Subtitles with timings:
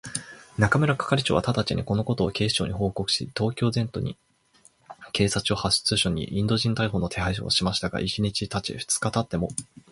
[0.57, 4.15] 中村係長はただちに、このことを警視庁に報告し、東京全都の
[5.13, 9.49] 警察署、派出所にインド人逮捕の手配をしましたが、一日たち二日たっても、